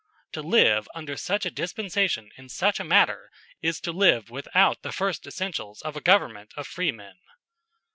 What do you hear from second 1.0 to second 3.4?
such a dispensation in such a matter